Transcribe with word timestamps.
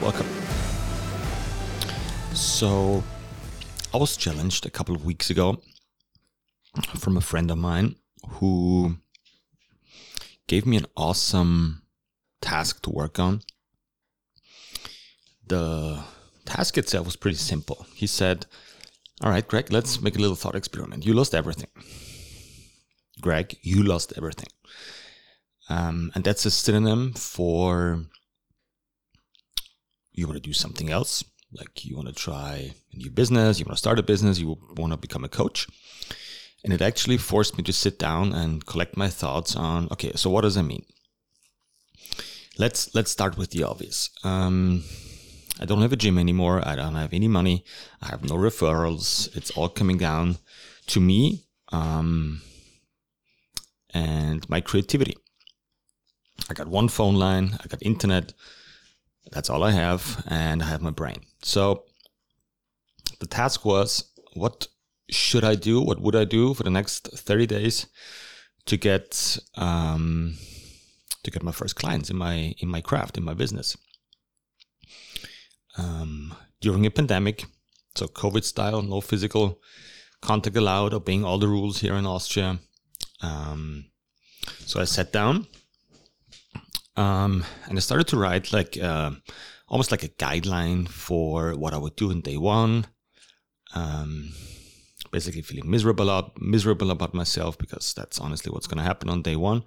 welcome. 0.00 0.26
So, 2.34 3.04
I 3.94 3.98
was 3.98 4.16
challenged 4.16 4.66
a 4.66 4.70
couple 4.70 4.96
of 4.96 5.04
weeks 5.04 5.30
ago 5.30 5.62
from 6.98 7.16
a 7.16 7.20
friend 7.20 7.50
of 7.52 7.58
mine 7.58 7.94
who 8.28 8.96
gave 10.48 10.66
me 10.66 10.76
an 10.76 10.86
awesome 10.96 11.82
task 12.40 12.82
to 12.82 12.90
work 12.90 13.20
on. 13.20 13.42
The 15.46 16.02
task 16.44 16.76
itself 16.76 17.06
was 17.06 17.16
pretty 17.16 17.36
simple. 17.36 17.86
He 17.94 18.08
said, 18.08 18.46
All 19.20 19.30
right, 19.30 19.46
Greg, 19.46 19.72
let's 19.72 20.02
make 20.02 20.16
a 20.16 20.20
little 20.20 20.36
thought 20.36 20.56
experiment. 20.56 21.06
You 21.06 21.14
lost 21.14 21.34
everything. 21.34 21.70
Greg, 23.20 23.56
you 23.62 23.84
lost 23.84 24.12
everything. 24.16 24.48
Um, 25.68 26.10
and 26.14 26.24
that's 26.24 26.44
a 26.44 26.50
synonym 26.50 27.12
for 27.12 28.06
you 30.16 30.26
want 30.26 30.36
to 30.36 30.48
do 30.48 30.52
something 30.52 30.90
else, 30.90 31.24
like 31.52 31.84
you 31.84 31.96
want 31.96 32.08
to 32.08 32.14
try 32.14 32.74
a 32.92 32.96
new 32.96 33.10
business, 33.10 33.58
you 33.58 33.64
want 33.64 33.76
to 33.76 33.78
start 33.78 33.98
a 33.98 34.02
business, 34.02 34.38
you 34.38 34.58
want 34.76 34.92
to 34.92 34.96
become 34.96 35.24
a 35.24 35.28
coach. 35.28 35.68
And 36.64 36.72
it 36.72 36.82
actually 36.82 37.18
forced 37.18 37.56
me 37.56 37.62
to 37.64 37.72
sit 37.72 37.98
down 37.98 38.32
and 38.32 38.66
collect 38.66 38.96
my 38.96 39.08
thoughts 39.08 39.54
on 39.54 39.88
okay, 39.92 40.12
so 40.16 40.30
what 40.30 40.40
does 40.40 40.56
that 40.56 40.64
mean? 40.64 40.84
Let's 42.58 42.94
let's 42.94 43.10
start 43.10 43.36
with 43.36 43.50
the 43.50 43.62
obvious. 43.62 44.10
Um, 44.24 44.82
I 45.60 45.64
don't 45.64 45.82
have 45.82 45.92
a 45.92 45.96
gym 45.96 46.18
anymore. 46.18 46.66
I 46.66 46.74
don't 46.74 46.94
have 46.94 47.12
any 47.12 47.28
money. 47.28 47.64
I 48.02 48.08
have 48.08 48.24
no 48.24 48.34
referrals. 48.34 49.34
It's 49.36 49.50
all 49.52 49.68
coming 49.68 49.98
down 49.98 50.38
to 50.88 51.00
me 51.00 51.44
um, 51.72 52.42
and 53.94 54.48
my 54.48 54.60
creativity. 54.60 55.16
I 56.50 56.54
got 56.54 56.68
one 56.68 56.88
phone 56.88 57.14
line. 57.14 57.58
I 57.62 57.66
got 57.68 57.82
internet. 57.82 58.32
That's 59.32 59.50
all 59.50 59.62
I 59.64 59.72
have, 59.72 60.24
and 60.28 60.62
I 60.62 60.66
have 60.66 60.82
my 60.82 60.90
brain. 60.90 61.22
So 61.42 61.84
the 63.20 63.26
task 63.26 63.64
was 63.64 64.04
what 64.34 64.68
should 65.10 65.44
I 65.44 65.54
do? 65.54 65.80
What 65.80 66.00
would 66.00 66.16
I 66.16 66.24
do 66.24 66.54
for 66.54 66.62
the 66.62 66.70
next 66.70 67.08
30 67.08 67.46
days 67.46 67.86
to 68.66 68.76
get 68.76 69.38
um, 69.56 70.36
to 71.22 71.30
get 71.30 71.42
my 71.42 71.52
first 71.52 71.76
clients 71.76 72.10
in 72.10 72.16
my 72.16 72.54
in 72.58 72.68
my 72.68 72.80
craft 72.80 73.16
in 73.16 73.24
my 73.24 73.34
business? 73.34 73.76
Um, 75.78 76.34
during 76.60 76.86
a 76.86 76.90
pandemic, 76.90 77.44
so 77.94 78.06
COVID 78.06 78.44
style, 78.44 78.82
no 78.82 79.00
physical 79.00 79.60
contact 80.22 80.56
allowed, 80.56 80.94
obeying 80.94 81.24
all 81.24 81.38
the 81.38 81.48
rules 81.48 81.80
here 81.80 81.94
in 81.94 82.06
Austria. 82.06 82.58
Um, 83.20 83.86
so 84.60 84.80
I 84.80 84.84
sat 84.84 85.12
down 85.12 85.46
um, 86.96 87.44
and 87.68 87.76
I 87.76 87.80
started 87.80 88.08
to 88.08 88.18
write 88.18 88.52
like 88.52 88.78
uh, 88.80 89.10
almost 89.68 89.90
like 89.90 90.02
a 90.02 90.08
guideline 90.08 90.88
for 90.88 91.54
what 91.54 91.74
I 91.74 91.78
would 91.78 91.96
do 91.96 92.10
in 92.10 92.20
day 92.20 92.36
one. 92.36 92.86
Um, 93.74 94.32
basically, 95.10 95.42
feeling 95.42 95.70
miserable 95.70 96.08
about 96.08 96.40
miserable 96.40 96.90
about 96.90 97.14
myself 97.14 97.58
because 97.58 97.92
that's 97.94 98.18
honestly 98.18 98.50
what's 98.50 98.66
going 98.66 98.78
to 98.78 98.84
happen 98.84 99.08
on 99.08 99.22
day 99.22 99.36
one 99.36 99.64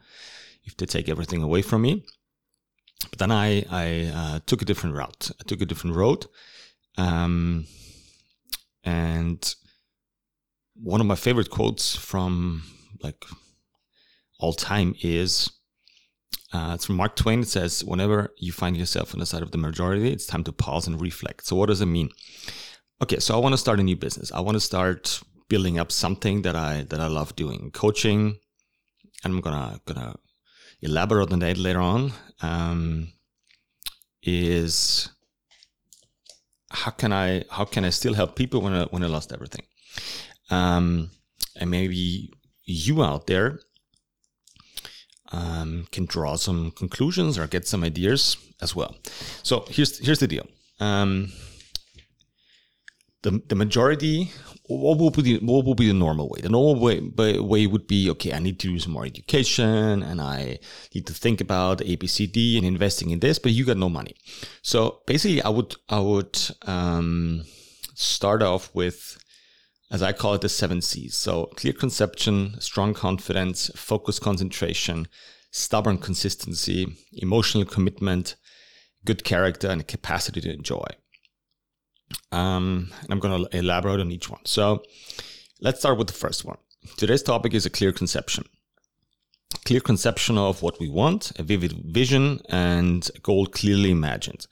if 0.64 0.76
they 0.78 0.86
take 0.86 1.10
everything 1.10 1.44
away 1.44 1.62
from 1.62 1.82
me. 1.82 2.04
But 3.10 3.20
then 3.20 3.32
I 3.32 3.64
I 3.70 4.12
uh, 4.14 4.40
took 4.46 4.62
a 4.62 4.66
different 4.66 4.96
route. 4.96 5.32
I 5.40 5.44
took 5.44 5.62
a 5.62 5.66
different 5.66 5.96
road, 5.96 6.26
um, 6.98 7.66
and 8.84 9.56
one 10.82 11.02
of 11.02 11.08
my 11.08 11.16
favorite 11.16 11.50
quotes 11.50 11.96
from 11.96 12.64
like 13.04 13.24
all 14.40 14.54
time 14.54 14.96
is 15.02 15.52
uh, 16.52 16.72
it's 16.74 16.86
from 16.86 16.96
Mark 16.96 17.16
Twain. 17.16 17.42
It 17.42 17.48
says, 17.48 17.84
Whenever 17.84 18.34
you 18.38 18.52
find 18.52 18.76
yourself 18.76 19.14
on 19.14 19.20
the 19.20 19.26
side 19.26 19.44
of 19.44 19.52
the 19.52 19.58
majority, 19.58 20.12
it's 20.12 20.26
time 20.26 20.44
to 20.46 20.52
pause 20.52 20.88
and 20.88 21.00
reflect. 21.00 21.46
So, 21.46 21.56
what 21.56 21.68
does 21.68 21.82
it 21.82 21.86
mean? 21.86 22.10
Okay, 23.02 23.20
so 23.20 23.36
I 23.36 23.38
want 23.38 23.54
to 23.54 23.58
start 23.58 23.80
a 23.80 23.84
new 23.84 23.96
business. 23.96 24.32
I 24.32 24.40
want 24.40 24.56
to 24.56 24.60
start 24.60 25.22
building 25.48 25.78
up 25.80 25.92
something 25.92 26.42
that 26.42 26.56
I 26.56 26.86
that 26.90 27.00
I 27.00 27.08
love 27.08 27.36
doing, 27.36 27.72
coaching. 27.72 28.40
And 29.24 29.34
I'm 29.34 29.42
gonna 29.42 29.80
gonna 29.86 30.16
elaborate 30.82 31.32
on 31.32 31.40
that 31.40 31.58
later 31.58 31.82
on. 31.82 32.14
Um, 32.42 33.14
is 34.24 35.10
how 36.72 36.92
can 36.92 37.14
I 37.14 37.44
how 37.52 37.66
can 37.66 37.86
I 37.86 37.90
still 37.90 38.14
help 38.14 38.36
people 38.36 38.62
when 38.62 38.74
I 38.74 38.84
when 38.86 39.04
I 39.04 39.08
lost 39.08 39.32
everything? 39.32 39.66
Um, 40.50 41.12
and 41.56 41.70
maybe 41.70 42.34
you 42.66 43.04
out 43.04 43.28
there 43.28 43.60
um, 45.32 45.88
can 45.92 46.06
draw 46.06 46.36
some 46.36 46.72
conclusions 46.72 47.38
or 47.38 47.48
get 47.48 47.68
some 47.68 47.84
ideas 47.84 48.38
as 48.62 48.76
well. 48.76 48.96
So 49.44 49.66
here's 49.70 50.00
here's 50.00 50.20
the 50.20 50.28
deal. 50.28 50.48
Um, 50.80 51.32
the 53.22 53.42
the 53.48 53.56
majority, 53.56 54.32
what 54.68 54.98
will 54.98 55.12
be 55.12 55.22
the, 55.22 55.38
what 55.46 55.66
will 55.66 55.76
be 55.76 55.88
the 55.88 55.94
normal 55.94 56.30
way? 56.30 56.42
The 56.42 56.50
normal 56.50 56.80
way 56.80 57.00
way 57.40 57.68
would 57.68 57.88
be 57.88 58.10
okay. 58.12 58.34
I 58.34 58.40
need 58.40 58.60
to 58.60 58.68
do 58.68 58.80
some 58.80 58.94
more 58.94 59.06
education, 59.06 60.04
and 60.04 60.22
I 60.22 60.60
need 60.94 61.06
to 61.08 61.14
think 61.14 61.42
about 61.42 61.80
ABCD 61.80 62.58
and 62.58 62.66
investing 62.66 63.10
in 63.12 63.20
this. 63.20 63.40
But 63.40 63.52
you 63.52 63.66
got 63.66 63.78
no 63.78 63.90
money, 63.90 64.16
so 64.62 65.02
basically, 65.06 65.42
I 65.42 65.50
would 65.50 65.76
I 65.90 66.00
would 66.00 66.40
um, 66.64 67.44
start 67.94 68.42
off 68.42 68.74
with 68.74 69.18
as 69.92 70.04
I 70.04 70.12
call 70.12 70.36
it, 70.36 70.42
the 70.42 70.50
seven 70.50 70.82
C's. 70.82 71.16
So 71.16 71.48
clear 71.56 71.74
conception, 71.74 72.60
strong 72.60 72.94
confidence, 72.94 73.72
focus 73.76 74.20
concentration, 74.20 75.08
stubborn 75.52 75.98
consistency, 75.98 76.96
emotional 77.14 77.66
commitment, 77.66 78.36
good 79.06 79.24
character, 79.24 79.68
and 79.70 79.88
capacity 79.88 80.42
to 80.42 80.54
enjoy. 80.54 80.86
Um, 82.32 82.92
and 83.02 83.12
I'm 83.12 83.20
going 83.20 83.46
to 83.46 83.58
elaborate 83.58 84.00
on 84.00 84.12
each 84.12 84.30
one. 84.30 84.46
So 84.46 84.84
let's 85.62 85.80
start 85.80 85.98
with 85.98 86.08
the 86.08 86.14
first 86.14 86.46
one. 86.46 86.58
Today's 86.98 87.24
topic 87.24 87.54
is 87.54 87.66
a 87.66 87.70
clear 87.70 87.92
conception. 87.92 88.46
Clear 89.66 89.80
conception 89.80 90.38
of 90.38 90.62
what 90.62 90.80
we 90.80 90.90
want, 90.90 91.32
a 91.40 91.44
vivid 91.44 91.74
vision, 91.86 92.40
and 92.50 93.10
a 93.16 93.20
goal 93.20 93.48
clearly 93.48 93.92
imagined. 93.92 94.48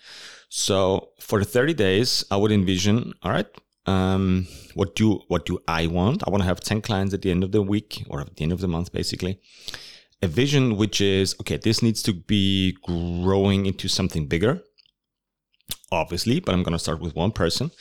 So 0.50 1.10
for 1.20 1.40
the 1.40 1.46
30 1.46 1.74
days, 1.74 2.26
I 2.32 2.38
would 2.38 2.52
envision, 2.52 3.14
all 3.22 3.32
right, 3.32 3.48
um, 3.88 4.48
what 4.76 4.96
do 4.96 5.22
what 5.28 5.46
do 5.46 5.60
I 5.68 5.88
want? 5.88 6.24
I 6.28 6.30
want 6.30 6.44
to 6.44 6.48
have 6.48 6.60
10 6.60 6.82
clients 6.82 7.14
at 7.14 7.22
the 7.22 7.32
end 7.32 7.44
of 7.44 7.52
the 7.52 7.62
week 7.62 8.04
or 8.10 8.22
at 8.22 8.36
the 8.36 8.44
end 8.44 8.52
of 8.52 8.60
the 8.60 8.68
month, 8.68 8.92
basically. 8.92 9.40
A 10.22 10.28
vision 10.28 10.78
which 10.78 11.00
is 11.00 11.36
okay, 11.42 11.58
this 11.58 11.82
needs 11.82 12.04
to 12.04 12.14
be 12.14 12.76
growing 12.84 13.66
into 13.66 13.88
something 13.88 14.28
bigger, 14.28 14.62
obviously, 15.92 16.40
but 16.40 16.54
I'm 16.54 16.64
gonna 16.64 16.80
start 16.80 17.00
with 17.00 17.16
one 17.16 17.32
person. 17.32 17.72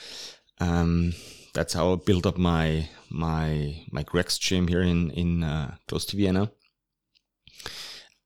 Um, 0.61 1.13
that's 1.55 1.75
how 1.75 1.93
I 1.93 1.97
built 1.97 2.27
up 2.27 2.39
my 2.39 2.89
my 3.11 3.85
my 3.91 4.03
Greg's 4.03 4.39
gym 4.39 4.69
here 4.69 4.83
in 4.83 5.11
in 5.11 5.43
uh, 5.43 5.75
close 5.89 6.07
to 6.07 6.17
Vienna. 6.17 6.51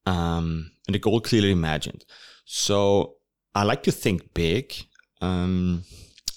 Um, 0.07 0.73
and 0.87 0.95
the 0.95 0.99
goal 0.99 1.21
clearly 1.21 1.53
imagined. 1.53 2.05
So 2.45 3.15
I 3.55 3.63
like 3.63 3.85
to 3.85 3.93
think 3.93 4.35
big. 4.35 4.75
Um, 5.21 5.85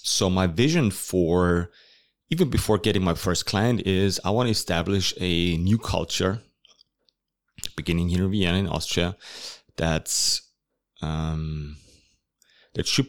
so 0.06 0.28
my 0.28 0.46
vision 0.46 0.90
for 0.90 1.70
even 2.28 2.50
before 2.50 2.76
getting 2.76 3.02
my 3.02 3.14
first 3.14 3.46
client 3.46 3.86
is 3.86 4.20
I 4.22 4.30
want 4.30 4.48
to 4.48 4.50
establish 4.50 5.14
a 5.18 5.56
new 5.56 5.78
culture 5.78 6.42
beginning 7.74 8.10
here 8.10 8.24
in 8.24 8.30
Vienna 8.30 8.58
in 8.58 8.68
Austria 8.68 9.16
that's 9.78 10.42
um, 11.00 11.76
that 12.74 12.86
should 12.86 13.08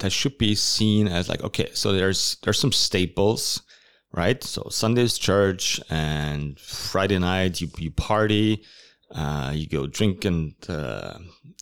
that 0.00 0.12
should 0.12 0.36
be 0.36 0.54
seen 0.54 1.08
as 1.08 1.30
like 1.30 1.42
okay 1.42 1.70
so 1.72 1.92
there's 1.94 2.36
there's 2.42 2.58
some 2.58 2.72
staples 2.72 3.62
right? 4.12 4.44
So 4.44 4.68
Sunday's 4.68 5.16
church 5.16 5.80
and 5.88 6.60
Friday 6.60 7.18
night 7.18 7.62
you, 7.62 7.70
you 7.78 7.90
party 7.90 8.62
uh, 9.14 9.52
you 9.54 9.66
go 9.66 9.86
drink 9.86 10.26
and 10.26 10.54
uh, 10.68 11.14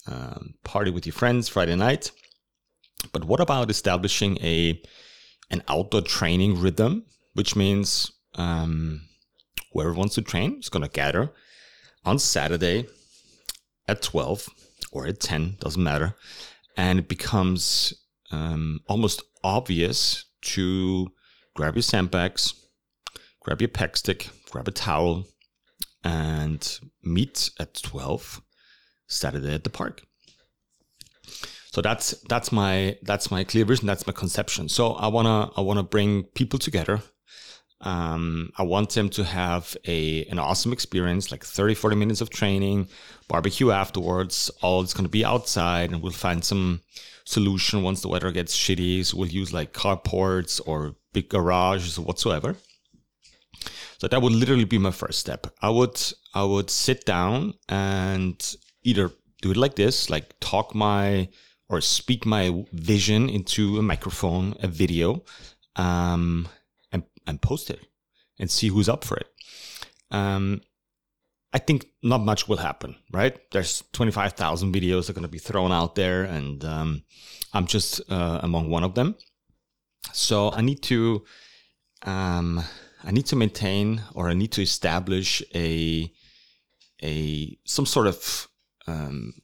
um, 0.09 0.55
party 0.65 0.91
with 0.91 1.07
your 1.07 1.13
friends 1.13 1.49
Friday 1.49 1.77
night 1.77 2.11
but 3.13 3.25
what 3.25 3.41
about 3.41 3.71
establishing 3.71 4.39
a 4.39 4.81
an 5.51 5.63
outdoor 5.69 6.03
training 6.03 6.61
rhythm, 6.61 7.05
which 7.35 7.57
means 7.57 8.13
um, 8.37 9.03
whoever 9.73 9.93
wants 9.93 10.15
to 10.15 10.23
train 10.23 10.59
is 10.59 10.69
going 10.69 10.83
to 10.83 10.89
gather 10.89 11.33
on 12.05 12.19
Saturday 12.19 12.87
at 13.89 14.03
12 14.03 14.49
or 14.93 15.07
at 15.07 15.21
10, 15.21 15.57
doesn't 15.61 15.83
matter. 15.83 16.15
And 16.77 17.01
it 17.01 17.09
becomes 17.09 17.93
um, 18.31 18.81
almost 18.87 19.23
obvious 19.43 20.25
to 20.43 21.09
grab 21.55 21.75
your 21.75 21.83
sandbags, 21.83 22.55
grab 23.41 23.61
your 23.61 23.69
pack 23.69 23.97
stick, 23.97 24.31
grab 24.51 24.69
a 24.69 24.71
towel, 24.71 25.27
and 26.05 26.79
meet 27.03 27.51
at 27.59 27.75
12 27.75 28.41
Saturday 29.09 29.55
at 29.55 29.65
the 29.65 29.71
park 29.71 30.03
so 31.73 31.81
that's 31.81 32.11
that's 32.29 32.51
my 32.51 32.97
that's 33.03 33.31
my 33.31 33.45
clear 33.45 33.65
vision 33.65 33.87
that's 33.87 34.07
my 34.07 34.13
conception 34.13 34.69
so 34.69 34.93
i 34.95 35.07
want 35.07 35.27
to 35.27 35.59
i 35.59 35.61
want 35.63 35.79
to 35.79 35.83
bring 35.97 36.25
people 36.35 36.59
together 36.59 37.01
Um, 37.83 38.51
I 38.59 38.63
want 38.63 38.91
them 38.91 39.09
to 39.11 39.25
have 39.25 39.75
a 39.87 40.25
an 40.27 40.39
awesome 40.39 40.73
experience, 40.73 41.31
like 41.33 41.45
30, 41.45 41.75
40 41.75 41.97
minutes 41.97 42.21
of 42.21 42.29
training, 42.29 42.89
barbecue 43.27 43.71
afterwards. 43.71 44.51
All 44.61 44.83
it's 44.83 44.93
going 44.93 45.07
to 45.07 45.19
be 45.19 45.25
outside, 45.25 45.91
and 45.91 46.03
we'll 46.03 46.13
find 46.13 46.45
some 46.45 46.81
solution 47.25 47.83
once 47.83 48.03
the 48.03 48.09
weather 48.09 48.33
gets 48.33 48.55
shitty. 48.57 49.05
So 49.07 49.17
we'll 49.17 49.29
use 49.29 49.53
like 49.55 49.73
carports 49.73 50.61
or 50.67 50.97
big 51.15 51.31
garages 51.31 51.97
or 51.99 52.03
whatsoever. 52.05 52.57
So 53.99 54.09
that 54.09 54.21
would 54.23 54.33
literally 54.33 54.65
be 54.65 54.79
my 54.79 54.91
first 54.91 55.19
step. 55.19 55.47
I 55.63 55.71
would 55.71 56.01
I 56.35 56.45
would 56.45 56.71
sit 56.71 57.05
down 57.07 57.55
and 57.69 58.37
either 58.83 59.11
do 59.43 59.51
it 59.53 59.57
like 59.57 59.77
this, 59.77 60.11
like 60.11 60.39
talk 60.41 60.75
my 60.75 61.29
or 61.71 61.81
speak 61.81 62.27
my 62.27 62.65
vision 62.73 63.31
into 63.31 63.79
a 63.79 63.83
microphone, 63.83 64.55
a 64.61 64.67
video, 64.67 65.23
um, 65.77 66.49
and 66.91 67.05
and 67.27 67.41
post 67.41 67.71
it 67.71 67.87
and 68.39 68.51
see 68.51 68.69
who's 68.69 68.89
up 68.89 69.05
for 69.05 69.17
it. 69.17 69.29
Um, 70.11 70.63
I 71.53 71.59
think 71.59 71.87
not 72.03 72.23
much 72.23 72.49
will 72.49 72.57
happen, 72.57 72.97
right? 73.13 73.39
There's 73.53 73.85
25,000 73.93 74.75
videos 74.75 75.07
that 75.07 75.11
are 75.11 75.13
going 75.15 75.23
to 75.23 75.29
be 75.29 75.39
thrown 75.39 75.73
out 75.73 75.95
there, 75.95 76.25
and 76.25 76.65
um, 76.65 77.03
I'm 77.53 77.67
just 77.67 78.01
uh, 78.11 78.41
among 78.43 78.69
one 78.69 78.85
of 78.85 78.95
them. 78.95 79.15
So 80.13 80.51
I 80.51 80.63
need 80.63 80.83
to, 80.85 81.25
um, 82.03 82.63
I 83.05 83.13
need 83.13 83.27
to 83.27 83.37
maintain 83.37 84.03
or 84.15 84.29
I 84.29 84.35
need 84.35 84.53
to 84.53 84.63
establish 84.63 85.43
a, 85.55 86.13
a 87.03 87.59
some 87.65 87.87
sort 87.87 88.07
of 88.09 88.49
um, 88.87 89.35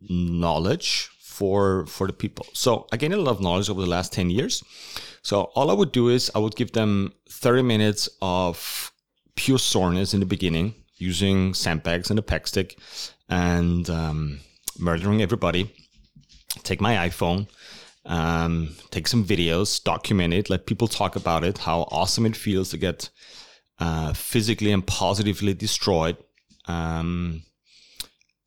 knowledge 0.00 1.10
for 1.36 1.84
for 1.86 2.06
the 2.06 2.12
people. 2.12 2.46
So 2.52 2.86
I 2.92 2.96
gained 2.96 3.14
a 3.14 3.20
lot 3.20 3.36
of 3.36 3.40
knowledge 3.40 3.68
over 3.68 3.82
the 3.82 3.94
last 3.96 4.12
10 4.12 4.30
years. 4.30 4.64
So 5.22 5.42
all 5.54 5.70
I 5.70 5.74
would 5.74 5.92
do 5.92 6.08
is 6.08 6.30
I 6.34 6.38
would 6.38 6.56
give 6.56 6.72
them 6.72 7.12
30 7.28 7.62
minutes 7.62 8.08
of 8.22 8.92
pure 9.34 9.58
soreness 9.58 10.14
in 10.14 10.20
the 10.20 10.26
beginning 10.26 10.74
using 10.96 11.52
sandbags 11.52 12.10
and 12.10 12.18
a 12.18 12.22
pack 12.22 12.46
stick 12.46 12.78
and 13.28 13.90
um, 13.90 14.40
murdering 14.78 15.20
everybody. 15.20 15.70
Take 16.62 16.80
my 16.80 17.08
iPhone, 17.08 17.48
um, 18.06 18.70
take 18.90 19.06
some 19.06 19.24
videos, 19.24 19.82
document 19.84 20.32
it, 20.32 20.48
let 20.48 20.64
people 20.64 20.88
talk 20.88 21.16
about 21.16 21.44
it, 21.44 21.58
how 21.58 21.82
awesome 21.90 22.24
it 22.24 22.36
feels 22.36 22.70
to 22.70 22.78
get 22.78 23.10
uh, 23.78 24.14
physically 24.14 24.72
and 24.72 24.86
positively 24.86 25.52
destroyed, 25.52 26.16
um, 26.66 27.42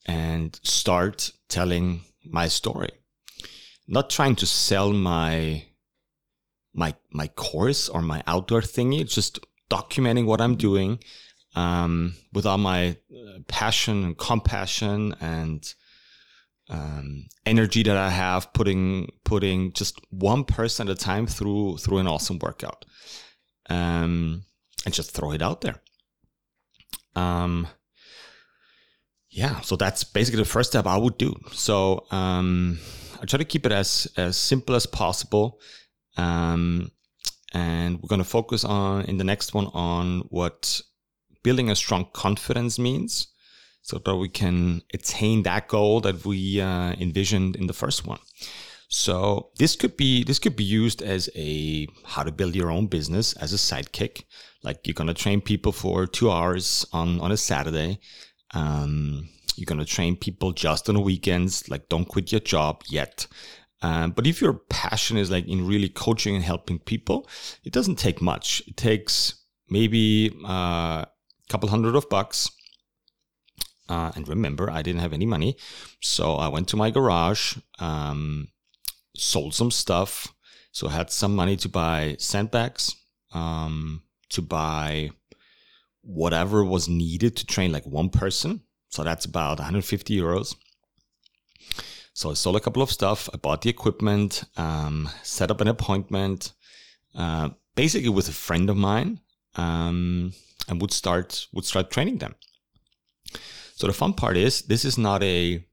and 0.08 0.60
start 0.64 1.32
telling 1.50 2.02
my 2.24 2.48
story. 2.48 2.92
Not 3.88 4.10
trying 4.10 4.36
to 4.38 4.46
sell 4.46 4.94
my 4.94 5.66
my 6.74 6.96
my 7.12 7.28
course 7.28 7.90
or 7.90 8.02
my 8.02 8.24
outdoor 8.28 8.62
thingy, 8.62 9.08
just 9.08 9.40
documenting 9.70 10.26
what 10.26 10.42
I'm 10.42 10.56
doing 10.56 11.00
um, 11.56 12.14
with 12.34 12.46
all 12.46 12.58
my 12.58 12.98
uh, 13.12 13.40
passion 13.48 14.04
and 14.04 14.18
compassion 14.18 15.16
and 15.20 15.74
um, 16.70 17.26
energy 17.46 17.84
that 17.84 17.98
I 17.98 18.10
have, 18.10 18.54
putting 18.54 19.10
putting 19.24 19.74
just 19.74 20.00
one 20.12 20.44
person 20.44 20.88
at 20.88 20.96
a 20.96 21.00
time 21.00 21.26
through 21.26 21.78
through 21.78 21.98
an 21.98 22.08
awesome 22.08 22.40
workout, 22.40 22.86
um, 23.70 24.44
and 24.86 24.94
just 24.94 25.12
throw 25.12 25.32
it 25.32 25.42
out 25.42 25.62
there. 25.62 25.82
Um, 27.16 27.68
yeah, 29.30 29.62
so 29.62 29.76
that's 29.76 30.04
basically 30.04 30.40
the 30.40 30.50
first 30.50 30.72
step 30.72 30.88
I 30.88 30.98
would 30.98 31.18
do. 31.18 31.36
So 31.52 32.06
um, 32.12 32.80
I 33.22 33.26
try 33.26 33.38
to 33.38 33.46
keep 33.46 33.66
it 33.66 33.72
as 33.72 34.12
as 34.18 34.38
simple 34.38 34.76
as 34.76 34.86
possible. 34.86 35.60
Um, 36.18 36.92
and 37.54 38.00
we're 38.02 38.08
going 38.08 38.22
to 38.22 38.28
focus 38.28 38.64
on 38.64 39.06
in 39.06 39.18
the 39.18 39.24
next 39.24 39.54
one 39.54 39.68
on 39.68 40.22
what 40.30 40.82
building 41.44 41.70
a 41.70 41.76
strong 41.76 42.08
confidence 42.14 42.78
means 42.78 43.28
so 43.82 43.98
that 43.98 44.16
we 44.16 44.30
can 44.30 44.82
attain 44.94 45.44
that 45.44 45.68
goal 45.68 46.02
that 46.02 46.26
we 46.26 46.62
uh, 46.62 46.94
envisioned 47.00 47.56
in 47.56 47.68
the 47.68 47.74
first 47.74 48.06
one 48.06 48.20
so 48.90 49.52
this 49.58 49.76
could 49.76 49.96
be 49.96 50.24
this 50.24 50.40
could 50.40 50.56
be 50.56 50.64
used 50.64 51.02
as 51.02 51.30
a 51.36 51.88
how 52.06 52.24
to 52.24 52.32
build 52.32 52.56
your 52.56 52.72
own 52.72 52.88
business 52.88 53.34
as 53.34 53.54
a 53.54 53.56
sidekick 53.56 54.24
like 54.64 54.86
you're 54.86 54.96
going 54.96 55.08
to 55.08 55.14
train 55.14 55.40
people 55.40 55.72
for 55.72 56.06
two 56.06 56.30
hours 56.32 56.86
on 56.92 57.20
on 57.22 57.32
a 57.32 57.38
saturday 57.38 58.00
um, 58.54 59.28
you're 59.56 59.66
going 59.66 59.80
to 59.80 59.86
train 59.86 60.16
people 60.16 60.52
just 60.52 60.90
on 60.90 60.96
the 60.96 61.02
weekends 61.02 61.70
like 61.70 61.90
don't 61.90 62.08
quit 62.08 62.32
your 62.32 62.42
job 62.42 62.84
yet 62.90 63.28
um, 63.82 64.12
but 64.12 64.28
if 64.28 64.42
your 64.42 64.54
passion 64.54 65.18
is 65.18 65.32
like 65.32 65.48
in 65.48 65.66
really 65.66 65.90
coaching 65.90 66.36
and 66.36 66.44
helping 66.44 66.80
people 66.80 67.28
it 67.64 67.74
doesn't 67.74 67.98
take 67.98 68.22
much 68.22 68.62
it 68.68 68.78
takes 68.78 69.36
maybe 69.70 70.36
uh, 70.46 71.06
couple 71.50 71.68
hundred 71.68 71.96
of 71.96 72.08
bucks. 72.10 72.52
Uh, 73.90 74.12
and 74.16 74.28
remember, 74.28 74.70
I 74.70 74.84
didn't 74.84 75.02
have 75.02 75.14
any 75.14 75.26
money. 75.26 75.58
So 76.00 76.36
I 76.36 76.48
went 76.48 76.68
to 76.70 76.78
my 76.78 76.92
garage, 76.92 77.58
um, 77.80 78.50
sold 79.16 79.56
some 79.56 79.72
stuff. 79.72 80.34
So 80.72 80.88
I 80.88 80.92
had 80.92 81.12
some 81.12 81.36
money 81.36 81.58
to 81.58 81.68
buy 81.68 82.16
sandbags, 82.20 82.96
um, 83.34 84.04
to 84.30 84.44
buy 84.44 85.10
whatever 86.02 86.64
was 86.64 86.88
needed 86.88 87.36
to 87.38 87.46
train 87.46 87.72
like 87.72 87.86
one 87.86 88.10
person. 88.10 88.62
So 88.90 89.04
that's 89.04 89.26
about 89.26 89.60
150 89.60 90.18
euros. 90.18 90.56
So 92.14 92.32
I 92.32 92.34
sold 92.34 92.56
a 92.56 92.60
couple 92.60 92.82
of 92.82 92.92
stuff. 92.92 93.30
I 93.34 93.38
bought 93.38 93.62
the 93.62 93.70
equipment, 93.70 94.44
um, 94.58 95.10
set 95.24 95.52
up 95.52 95.62
an 95.62 95.68
appointment, 95.68 96.54
uh, 97.16 97.50
basically 97.76 98.10
with 98.10 98.28
a 98.28 98.34
friend 98.34 98.70
of 98.70 98.78
mine. 98.78 99.20
Um, 99.56 100.34
and 100.70 100.80
would 100.80 100.92
start 100.92 101.48
would 101.52 101.66
start 101.66 101.92
training 101.92 102.20
them. 102.20 102.36
So 103.76 103.88
the 103.88 103.94
fun 103.94 104.14
part 104.14 104.38
is 104.38 104.62
this 104.64 104.86
is 104.86 104.98
not 104.98 105.24
a 105.24 105.66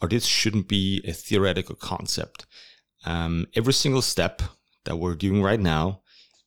or 0.00 0.08
this 0.08 0.26
shouldn't 0.26 0.68
be 0.68 1.00
a 1.06 1.12
theoretical 1.12 1.76
concept. 1.76 2.46
Um, 3.04 3.46
every 3.54 3.72
single 3.72 4.02
step 4.02 4.42
that 4.84 4.96
we're 4.96 5.14
doing 5.14 5.42
right 5.42 5.60
now, 5.60 6.02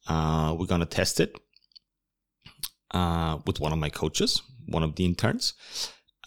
uh, 0.07 0.56
we're 0.57 0.66
gonna 0.66 0.86
test 0.86 1.19
it 1.19 1.39
uh, 2.95 3.38
with 3.45 3.59
one 3.59 3.74
of 3.74 3.80
my 3.80 3.89
coaches, 3.89 4.42
one 4.68 4.83
of 4.83 4.95
the 4.95 5.06
interns. 5.06 5.53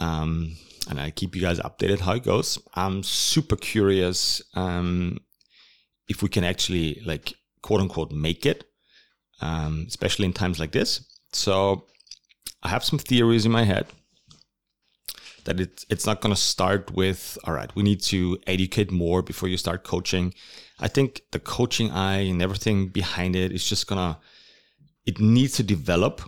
Um, 0.01 0.57
and 0.89 1.01
I 1.01 1.11
keep 1.11 1.35
you 1.35 1.43
guys 1.43 1.59
updated 1.61 2.01
how 2.01 2.15
it 2.15 2.25
goes. 2.25 2.59
I'm 2.75 3.03
super 3.03 3.57
curious 3.57 4.43
um, 4.55 5.19
if 6.09 6.23
we 6.23 6.29
can 6.29 6.45
actually 6.45 7.03
like 7.05 7.35
quote 7.63 7.81
unquote 7.81 8.13
make 8.13 8.47
it, 8.47 8.65
um, 9.41 9.87
especially 9.89 10.27
in 10.27 10.33
times 10.33 10.61
like 10.61 10.73
this. 10.73 11.05
So 11.33 11.87
I 12.63 12.69
have 12.69 12.85
some 12.85 12.99
theories 12.99 13.47
in 13.47 13.53
my 13.53 13.65
head 13.65 13.87
that 15.45 15.61
it, 15.61 15.85
it's 15.89 16.07
not 16.07 16.21
going 16.21 16.35
to 16.35 16.41
start 16.41 16.93
with, 16.93 17.39
all 17.45 17.55
right, 17.55 17.75
we 17.75 17.83
need 17.83 18.03
to 18.03 18.39
educate 18.47 18.91
more 18.91 19.23
before 19.23 19.49
you 19.49 19.57
start 19.57 19.85
coaching. 19.85 20.35
I 20.79 20.89
think 20.89 21.23
the 21.33 21.41
coaching 21.41 21.91
eye 21.91 22.21
and 22.31 22.43
everything 22.43 22.89
behind 22.89 23.35
it 23.35 23.53
is 23.53 23.69
just 23.69 23.87
going 23.87 23.99
to, 23.99 24.19
it 25.07 25.19
needs 25.19 25.55
to 25.57 25.63
develop. 25.63 26.21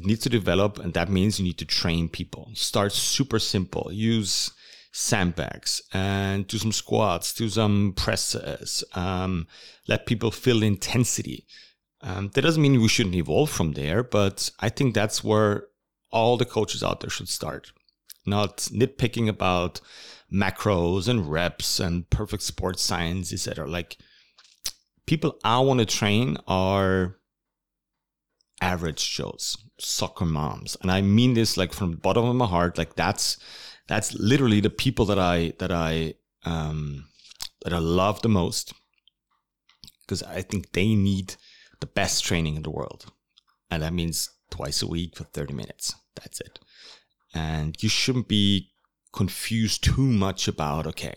It 0.00 0.06
needs 0.06 0.22
to 0.22 0.30
develop. 0.30 0.78
And 0.78 0.94
that 0.94 1.10
means 1.10 1.38
you 1.38 1.44
need 1.44 1.58
to 1.58 1.66
train 1.66 2.08
people. 2.08 2.50
Start 2.54 2.92
super 2.92 3.38
simple. 3.38 3.90
Use 3.92 4.50
sandbags 4.92 5.82
and 5.92 6.46
do 6.46 6.58
some 6.58 6.72
squats, 6.72 7.32
do 7.32 7.48
some 7.48 7.92
presses, 7.96 8.82
um, 8.94 9.46
let 9.86 10.06
people 10.06 10.30
feel 10.30 10.62
intensity. 10.62 11.46
Um, 12.00 12.30
that 12.34 12.42
doesn't 12.42 12.62
mean 12.62 12.80
we 12.80 12.88
shouldn't 12.88 13.14
evolve 13.14 13.50
from 13.50 13.72
there, 13.72 14.02
but 14.02 14.50
I 14.58 14.68
think 14.68 14.94
that's 14.94 15.22
where 15.22 15.66
all 16.10 16.36
the 16.36 16.46
coaches 16.46 16.82
out 16.82 17.00
there 17.00 17.10
should 17.10 17.28
start. 17.28 17.72
Not 18.26 18.56
nitpicking 18.72 19.28
about 19.28 19.80
macros 20.32 21.08
and 21.08 21.30
reps 21.30 21.78
and 21.78 22.08
perfect 22.10 22.42
sports 22.42 22.82
science, 22.82 23.32
etc. 23.32 23.68
Like 23.68 23.98
people 25.06 25.38
I 25.44 25.60
want 25.60 25.80
to 25.80 25.86
train 25.86 26.38
are 26.48 27.16
average 28.60 29.14
Joes, 29.14 29.56
soccer 29.78 30.24
moms, 30.24 30.76
and 30.82 30.90
I 30.90 31.00
mean 31.00 31.34
this 31.34 31.56
like 31.56 31.72
from 31.72 31.92
the 31.92 31.96
bottom 31.96 32.24
of 32.24 32.36
my 32.36 32.46
heart. 32.46 32.78
Like 32.78 32.96
that's 32.96 33.38
that's 33.88 34.14
literally 34.14 34.60
the 34.60 34.70
people 34.70 35.04
that 35.06 35.18
I 35.18 35.52
that 35.58 35.72
I 35.72 36.14
um, 36.44 37.06
that 37.62 37.72
I 37.72 37.78
love 37.78 38.22
the 38.22 38.28
most 38.28 38.72
because 40.02 40.22
I 40.22 40.42
think 40.42 40.72
they 40.72 40.94
need 40.94 41.36
the 41.80 41.86
best 41.86 42.24
training 42.24 42.56
in 42.56 42.62
the 42.62 42.70
world. 42.70 43.06
And 43.70 43.82
that 43.82 43.92
means 43.92 44.28
twice 44.50 44.82
a 44.82 44.86
week 44.88 45.16
for 45.16 45.24
30 45.24 45.54
minutes. 45.54 45.94
That's 46.16 46.40
it. 46.40 46.58
And 47.34 47.80
you 47.80 47.88
shouldn't 47.88 48.26
be 48.26 48.70
confused 49.12 49.84
too 49.84 50.02
much 50.02 50.48
about, 50.48 50.86
okay, 50.86 51.14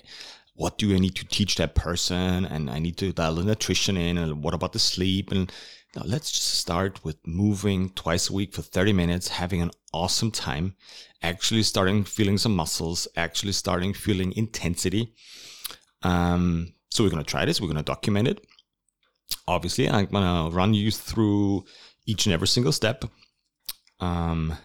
what 0.56 0.78
do 0.78 0.96
I 0.96 1.00
need 1.00 1.16
to 1.16 1.26
teach 1.26 1.56
that 1.56 1.74
person? 1.74 2.46
And 2.46 2.70
I 2.70 2.78
need 2.80 2.98
to 2.98 3.12
dial 3.12 3.36
the 3.36 3.44
nutrition 3.44 3.98
in. 3.98 4.18
And 4.18 4.44
what 4.44 4.54
about 4.54 4.74
the 4.74 4.80
sleep? 4.80 5.32
And 5.32 5.52
now 5.96 6.04
let's 6.06 6.32
just 6.32 6.56
start 6.56 7.04
with 7.04 7.18
moving 7.26 7.90
twice 7.92 8.30
a 8.30 8.34
week 8.34 8.54
for 8.54 8.62
30 8.62 8.94
minutes, 8.94 9.28
having 9.28 9.62
an 9.62 9.72
awesome 9.94 10.32
time, 10.32 10.76
actually 11.22 11.64
starting 11.64 12.04
feeling 12.04 12.38
some 12.38 12.56
muscles, 12.56 13.08
actually 13.16 13.52
starting 13.52 13.94
feeling 13.94 14.34
intensity. 14.36 15.14
Um, 16.02 16.74
so 16.90 17.04
we're 17.04 17.10
going 17.10 17.24
to 17.24 17.30
try 17.30 17.46
this. 17.46 17.62
We're 17.62 17.68
going 17.68 17.78
to 17.78 17.84
document 17.84 18.28
it 18.28 18.46
obviously 19.48 19.90
i'm 19.90 20.06
gonna 20.08 20.50
run 20.50 20.74
you 20.74 20.92
through 20.92 21.64
each 22.06 22.26
and 22.26 22.34
every 22.34 22.48
single 22.48 22.72
step. 22.72 23.06
Um, 24.00 24.58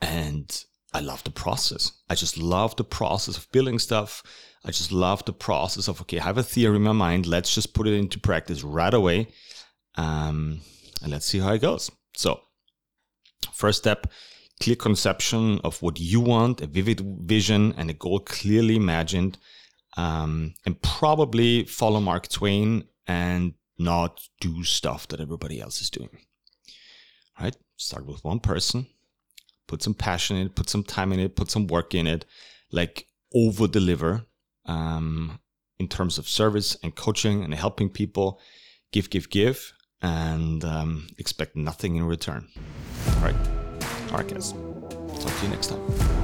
and 0.00 0.64
I 0.92 1.00
love 1.00 1.22
the 1.24 1.30
process. 1.30 1.92
I 2.08 2.14
just 2.14 2.38
love 2.38 2.74
the 2.76 2.84
process 2.84 3.36
of 3.36 3.50
building 3.52 3.78
stuff. 3.78 4.22
I 4.64 4.70
just 4.70 4.92
love 4.92 5.24
the 5.24 5.32
process 5.32 5.88
of, 5.88 6.00
okay, 6.02 6.18
I 6.18 6.24
have 6.24 6.38
a 6.38 6.42
theory 6.42 6.76
in 6.76 6.82
my 6.82 6.92
mind. 6.92 7.26
Let's 7.26 7.54
just 7.54 7.74
put 7.74 7.86
it 7.86 7.94
into 7.94 8.18
practice 8.18 8.64
right 8.64 8.92
away. 8.92 9.28
Um, 10.00 10.60
and 11.02 11.12
let's 11.12 11.26
see 11.26 11.40
how 11.40 11.52
it 11.52 11.60
goes. 11.60 11.90
So, 12.16 12.40
first 13.52 13.78
step 13.78 14.06
clear 14.60 14.76
conception 14.76 15.58
of 15.64 15.80
what 15.82 15.98
you 15.98 16.20
want, 16.20 16.60
a 16.60 16.66
vivid 16.66 17.00
vision, 17.22 17.74
and 17.76 17.90
a 17.90 17.94
goal 17.94 18.20
clearly 18.20 18.76
imagined. 18.76 19.38
Um, 19.96 20.54
and 20.64 20.80
probably 20.82 21.64
follow 21.64 22.00
Mark 22.00 22.28
Twain 22.28 22.84
and 23.06 23.54
not 23.78 24.20
do 24.40 24.62
stuff 24.62 25.08
that 25.08 25.20
everybody 25.20 25.60
else 25.60 25.82
is 25.82 25.90
doing. 25.90 26.16
Right? 27.40 27.56
Start 27.76 28.06
with 28.06 28.22
one 28.22 28.40
person, 28.40 28.86
put 29.66 29.82
some 29.82 29.94
passion 29.94 30.36
in 30.36 30.46
it, 30.46 30.54
put 30.54 30.68
some 30.68 30.84
time 30.84 31.12
in 31.12 31.20
it, 31.20 31.36
put 31.36 31.50
some 31.50 31.66
work 31.66 31.94
in 31.94 32.06
it, 32.06 32.24
like 32.70 33.06
over 33.34 33.66
deliver 33.66 34.26
um, 34.66 35.40
in 35.78 35.88
terms 35.88 36.18
of 36.18 36.28
service 36.28 36.76
and 36.82 36.94
coaching 36.94 37.42
and 37.42 37.54
helping 37.54 37.88
people. 37.88 38.40
Give, 38.92 39.08
give, 39.08 39.30
give, 39.30 39.72
and 40.02 40.64
um, 40.64 41.08
expect 41.18 41.56
nothing 41.56 41.96
in 41.96 42.04
return. 42.04 42.48
All 43.16 43.22
right, 43.22 43.36
Marcus. 44.10 44.52
Talk 44.52 45.36
to 45.38 45.42
you 45.42 45.48
next 45.50 45.68
time. 45.68 46.19